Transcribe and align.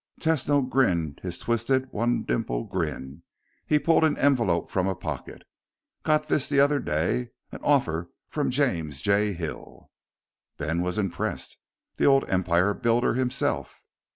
Tesno 0.19 0.63
grinned 0.67 1.19
his 1.21 1.37
twisted, 1.37 1.91
one 1.93 2.23
dimple 2.23 2.63
grin. 2.63 3.21
He 3.67 3.77
pulled 3.77 4.03
an 4.03 4.17
envelope 4.17 4.71
from 4.71 4.87
a 4.87 4.95
pocket. 4.95 5.43
"Got 6.01 6.27
this 6.27 6.49
the 6.49 6.59
other 6.59 6.79
day. 6.79 7.29
An 7.51 7.59
offer 7.61 8.09
from 8.27 8.49
James 8.49 8.99
J. 9.03 9.33
Hill." 9.33 9.91
Ben 10.57 10.81
was 10.81 10.97
impressed. 10.97 11.57
"The 11.97 12.05
old 12.05 12.27
Empire 12.27 12.73
Builder 12.73 13.13
himself?" 13.13 13.85